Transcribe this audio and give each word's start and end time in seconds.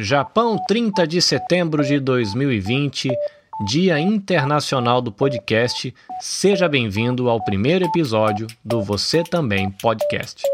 Japão, 0.00 0.56
30 0.68 1.08
de 1.08 1.20
setembro 1.20 1.84
de 1.84 1.98
2020, 1.98 3.10
Dia 3.66 3.98
Internacional 3.98 5.02
do 5.02 5.10
Podcast. 5.10 5.92
Seja 6.20 6.68
bem-vindo 6.68 7.28
ao 7.28 7.42
primeiro 7.42 7.84
episódio 7.84 8.46
do 8.64 8.80
Você 8.80 9.24
Também 9.24 9.72
Podcast. 9.72 10.44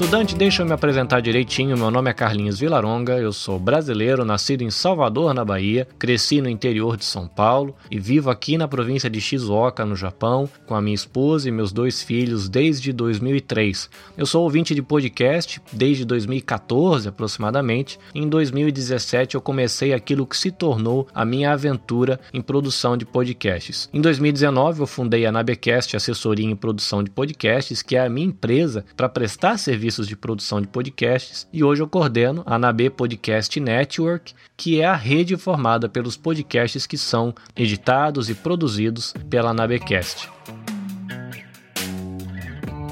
Estudante, 0.00 0.36
deixa 0.36 0.62
eu 0.62 0.66
me 0.66 0.72
apresentar 0.72 1.20
direitinho. 1.20 1.76
Meu 1.76 1.90
nome 1.90 2.08
é 2.08 2.14
Carlinhos 2.14 2.60
Vilaronga, 2.60 3.18
eu 3.18 3.32
sou 3.32 3.58
brasileiro, 3.58 4.24
nascido 4.24 4.62
em 4.62 4.70
Salvador, 4.70 5.34
na 5.34 5.44
Bahia, 5.44 5.88
cresci 5.98 6.40
no 6.40 6.48
interior 6.48 6.96
de 6.96 7.04
São 7.04 7.26
Paulo 7.26 7.74
e 7.90 7.98
vivo 7.98 8.30
aqui 8.30 8.56
na 8.56 8.68
província 8.68 9.10
de 9.10 9.20
Shizuoka, 9.20 9.84
no 9.84 9.96
Japão, 9.96 10.48
com 10.68 10.76
a 10.76 10.80
minha 10.80 10.94
esposa 10.94 11.48
e 11.48 11.50
meus 11.50 11.72
dois 11.72 12.00
filhos 12.00 12.48
desde 12.48 12.92
2003. 12.92 13.90
Eu 14.16 14.24
sou 14.24 14.44
ouvinte 14.44 14.72
de 14.72 14.80
podcast 14.82 15.60
desde 15.72 16.04
2014 16.04 17.08
aproximadamente. 17.08 17.98
Em 18.14 18.28
2017 18.28 19.34
eu 19.34 19.40
comecei 19.40 19.92
aquilo 19.92 20.28
que 20.28 20.36
se 20.36 20.52
tornou 20.52 21.08
a 21.12 21.24
minha 21.24 21.50
aventura 21.50 22.20
em 22.32 22.40
produção 22.40 22.96
de 22.96 23.04
podcasts. 23.04 23.90
Em 23.92 24.00
2019 24.00 24.80
eu 24.80 24.86
fundei 24.86 25.26
a 25.26 25.32
Nabecast, 25.32 25.96
assessoria 25.96 26.46
em 26.46 26.54
produção 26.54 27.02
de 27.02 27.10
podcasts, 27.10 27.82
que 27.82 27.96
é 27.96 28.06
a 28.06 28.08
minha 28.08 28.28
empresa 28.28 28.84
para 28.96 29.08
prestar 29.08 29.58
serviço 29.58 29.87
serviços 29.88 30.06
de 30.06 30.16
produção 30.16 30.60
de 30.60 30.68
podcasts 30.68 31.48
e 31.52 31.64
hoje 31.64 31.82
eu 31.82 31.88
coordeno 31.88 32.42
a 32.44 32.58
NAB 32.58 32.90
Podcast 32.90 33.58
Network, 33.58 34.34
que 34.56 34.80
é 34.80 34.84
a 34.84 34.94
rede 34.94 35.36
formada 35.36 35.88
pelos 35.88 36.16
podcasts 36.16 36.86
que 36.86 36.98
são 36.98 37.34
editados 37.56 38.28
e 38.28 38.34
produzidos 38.34 39.14
pela 39.30 39.54
Nabecast. 39.54 40.28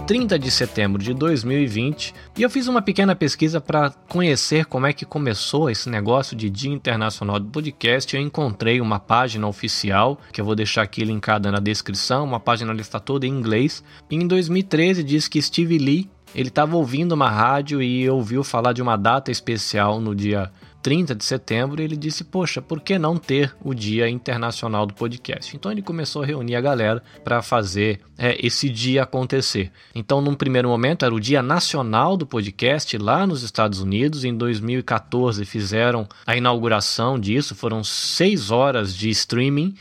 30 0.07 0.39
de 0.39 0.51
setembro 0.53 1.03
de 1.03 1.13
2020 1.13 2.15
e 2.39 2.43
eu 2.43 2.49
fiz 2.49 2.69
uma 2.69 2.81
pequena 2.81 3.17
pesquisa 3.17 3.61
para 3.61 3.91
conhecer 4.09 4.65
como 4.65 4.87
é 4.87 4.93
que 4.93 5.05
começou 5.05 5.69
esse 5.69 5.91
negócio 5.91 6.37
de 6.37 6.49
Dia 6.49 6.71
Internacional 6.71 7.41
do 7.41 7.51
Podcast. 7.51 8.15
Eu 8.15 8.23
encontrei 8.23 8.81
uma 8.81 9.01
página 9.01 9.49
oficial 9.49 10.19
que 10.33 10.41
eu 10.41 10.45
vou 10.45 10.55
deixar 10.55 10.83
aqui 10.83 11.05
linkada 11.05 11.51
na 11.51 11.59
descrição, 11.59 12.25
uma 12.25 12.39
página 12.39 12.73
que 12.73 12.81
está 12.81 13.01
toda 13.01 13.27
em 13.27 13.31
inglês. 13.31 13.83
E 14.09 14.15
em 14.15 14.27
2013 14.29 15.03
diz 15.03 15.27
que 15.27 15.43
Steve 15.43 15.77
Lee 15.77 16.09
ele 16.37 16.51
estava 16.51 16.77
ouvindo 16.77 17.13
uma 17.13 17.31
rádio 17.31 17.83
e 17.83 18.09
ouviu 18.11 18.45
falar 18.45 18.75
de 18.75 18.83
uma 18.83 18.97
data 18.97 19.31
especial 19.31 19.99
no 19.99 20.15
dia 20.15 20.53
30 20.83 21.15
de 21.15 21.25
setembro, 21.25 21.81
e 21.81 21.85
ele 21.85 21.97
disse: 21.97 22.23
Poxa, 22.23 22.61
por 22.61 22.81
que 22.81 22.99
não 22.99 23.17
ter 23.17 23.57
o 23.65 23.75
Dia 23.75 24.09
Internacional 24.09 24.85
do 24.85 24.93
Podcast? 24.93 25.57
Então 25.57 25.73
ele 25.73 25.81
começou 25.81 26.23
a 26.23 26.27
reunir 26.27 26.55
a 26.55 26.61
galera 26.61 27.03
para 27.25 27.41
fazer 27.41 28.01
é, 28.19 28.37
esse 28.47 28.69
dia 28.69 29.03
acontecer. 29.03 29.73
Então, 29.95 30.21
num 30.21 30.35
primeiro 30.35 30.69
momento, 30.69 31.07
era 31.07 31.15
o 31.15 31.19
Dia 31.19 31.43
Nacional 31.43 32.19
do 32.19 32.27
Podcast 32.27 32.97
lá 32.99 33.27
nos 33.27 33.43
Estados 33.43 33.81
Unidos. 33.81 34.23
Em 34.23 34.33
2014, 34.37 35.45
fizeram 35.47 36.07
a 36.27 36.37
inauguração 36.37 37.19
disso, 37.19 37.55
foram 37.55 37.83
seis 37.83 38.51
horas 38.51 38.95
de 38.95 39.09
streaming. 39.09 39.75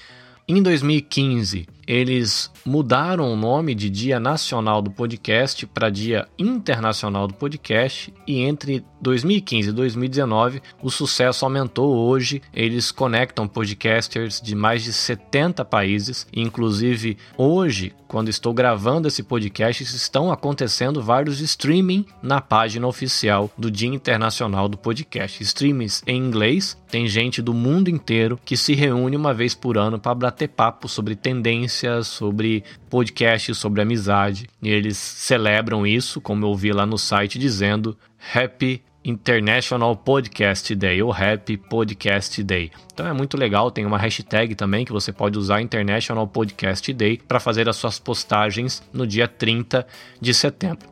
Em 0.48 0.62
2015, 0.62 1.68
eles 1.88 2.52
mudaram 2.66 3.32
o 3.32 3.36
nome 3.36 3.76
de 3.76 3.90
Dia 3.90 4.20
Nacional 4.20 4.82
do 4.82 4.90
Podcast 4.90 5.66
para 5.68 5.90
Dia 5.90 6.28
Internacional 6.38 7.28
do 7.28 7.34
Podcast 7.34 8.14
e 8.26 8.40
entre 8.42 8.84
2015 9.02 9.70
e 9.70 9.72
2019 9.72 10.62
o 10.82 10.90
sucesso 10.90 11.46
aumentou. 11.46 11.96
Hoje 11.96 12.42
eles 12.54 12.92
conectam 12.92 13.48
podcasters 13.48 14.42
de 14.42 14.56
mais 14.56 14.84
de 14.84 14.94
70 14.94 15.64
países, 15.64 16.28
inclusive 16.34 17.18
hoje, 17.38 17.94
quando 18.08 18.30
estou 18.30 18.54
gravando 18.54 19.08
esse 19.08 19.22
podcast, 19.22 19.84
estão 19.84 20.32
acontecendo 20.32 21.04
vários 21.04 21.40
streaming 21.40 22.06
na 22.22 22.40
página 22.40 22.88
oficial 22.88 23.52
do 23.58 23.70
Dia 23.70 23.90
Internacional 23.90 24.70
do 24.70 24.78
Podcast. 24.78 25.44
Streamings 25.44 26.02
em 26.08 26.18
inglês, 26.18 26.78
tem 26.90 27.08
gente 27.08 27.42
do 27.42 27.54
mundo 27.54 27.90
inteiro 27.90 28.40
que 28.44 28.56
se 28.56 28.74
reúne 28.74 29.16
uma 29.16 29.34
vez 29.34 29.54
por 29.54 29.78
ano 29.78 30.00
para 30.00 30.16
bater 30.16 30.50
papo 30.50 30.88
sobre 30.88 31.16
tendências 31.16 31.75
sobre 32.04 32.64
podcasts 32.90 33.58
sobre 33.58 33.82
amizade. 33.82 34.48
E 34.62 34.70
eles 34.70 34.98
celebram 34.98 35.86
isso, 35.86 36.22
como 36.22 36.46
eu 36.46 36.56
vi 36.56 36.72
lá 36.72 36.86
no 36.86 36.98
site, 36.98 37.40
dizendo 37.40 37.98
Happy 38.34 38.82
International 39.06 39.96
Podcast 39.96 40.74
Day 40.74 41.02
ou 41.04 41.14
Happy 41.14 41.58
Podcast 41.58 42.42
Day. 42.44 42.72
Então 42.92 43.06
é 43.06 43.14
muito 43.14 43.38
legal, 43.38 43.70
tem 43.70 43.86
uma 43.86 44.00
hashtag 44.00 44.56
também 44.56 44.84
que 44.84 44.92
você 44.92 45.12
pode 45.12 45.38
usar 45.38 45.62
International 45.62 46.28
Podcast 46.28 46.92
Day 46.92 47.18
para 47.18 47.40
fazer 47.40 47.70
as 47.70 47.76
suas 47.76 48.00
postagens 48.00 48.82
no 48.92 49.06
dia 49.06 49.28
30 49.28 49.86
de 50.20 50.34
setembro. 50.34 50.90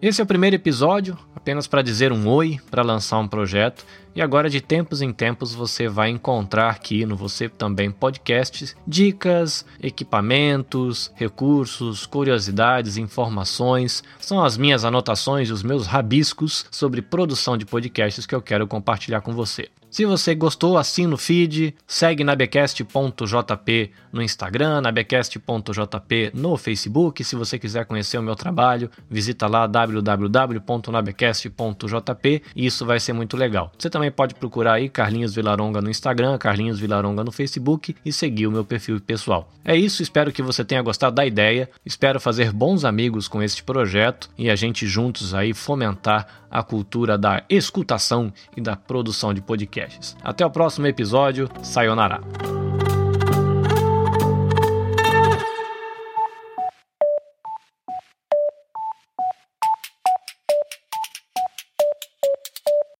Esse 0.00 0.20
é 0.20 0.24
o 0.24 0.26
primeiro 0.26 0.54
episódio, 0.54 1.18
apenas 1.34 1.66
para 1.66 1.82
dizer 1.82 2.12
um 2.12 2.28
oi, 2.28 2.60
para 2.70 2.82
lançar 2.82 3.18
um 3.18 3.26
projeto. 3.26 3.84
E 4.16 4.22
agora, 4.22 4.48
de 4.48 4.62
tempos 4.62 5.02
em 5.02 5.12
tempos, 5.12 5.54
você 5.54 5.88
vai 5.88 6.08
encontrar 6.08 6.70
aqui 6.70 7.04
no 7.04 7.14
Você 7.14 7.50
Também 7.50 7.90
Podcasts 7.90 8.74
dicas, 8.86 9.66
equipamentos, 9.78 11.12
recursos, 11.14 12.06
curiosidades, 12.06 12.96
informações. 12.96 14.02
São 14.18 14.42
as 14.42 14.56
minhas 14.56 14.86
anotações 14.86 15.50
e 15.50 15.52
os 15.52 15.62
meus 15.62 15.86
rabiscos 15.86 16.64
sobre 16.70 17.02
produção 17.02 17.58
de 17.58 17.66
podcasts 17.66 18.24
que 18.24 18.34
eu 18.34 18.40
quero 18.40 18.66
compartilhar 18.66 19.20
com 19.20 19.34
você. 19.34 19.68
Se 19.96 20.04
você 20.04 20.34
gostou, 20.34 20.76
assina 20.76 21.14
o 21.14 21.16
feed, 21.16 21.74
segue 21.86 22.22
nabecast.jp 22.22 23.90
no 24.12 24.20
Instagram, 24.20 24.82
nabecast.jp 24.82 26.32
no 26.34 26.54
Facebook. 26.58 27.24
Se 27.24 27.34
você 27.34 27.58
quiser 27.58 27.86
conhecer 27.86 28.18
o 28.18 28.22
meu 28.22 28.36
trabalho, 28.36 28.90
visita 29.08 29.46
lá 29.46 29.66
www.nabecast.jp 29.66 32.42
e 32.54 32.66
isso 32.66 32.84
vai 32.84 33.00
ser 33.00 33.14
muito 33.14 33.38
legal. 33.38 33.72
Você 33.78 33.88
também 34.06 34.10
pode 34.10 34.34
procurar 34.34 34.74
aí 34.74 34.88
Carlinhos 34.88 35.34
Vilaronga 35.34 35.80
no 35.80 35.90
Instagram, 35.90 36.38
Carlinhos 36.38 36.78
Vilaronga 36.78 37.24
no 37.24 37.32
Facebook 37.32 37.96
e 38.04 38.12
seguir 38.12 38.46
o 38.46 38.50
meu 38.50 38.64
perfil 38.64 39.00
pessoal. 39.00 39.50
É 39.64 39.76
isso, 39.76 40.02
espero 40.02 40.32
que 40.32 40.42
você 40.42 40.64
tenha 40.64 40.82
gostado 40.82 41.16
da 41.16 41.26
ideia, 41.26 41.68
espero 41.84 42.20
fazer 42.20 42.52
bons 42.52 42.84
amigos 42.84 43.26
com 43.28 43.42
este 43.42 43.62
projeto 43.62 44.30
e 44.38 44.48
a 44.48 44.56
gente 44.56 44.86
juntos 44.86 45.34
aí 45.34 45.52
fomentar 45.52 46.26
a 46.50 46.62
cultura 46.62 47.18
da 47.18 47.42
escutação 47.48 48.32
e 48.56 48.60
da 48.60 48.76
produção 48.76 49.34
de 49.34 49.40
podcasts. 49.40 50.16
Até 50.22 50.46
o 50.46 50.50
próximo 50.50 50.86
episódio. 50.86 51.50
Sayonara. 51.62 52.20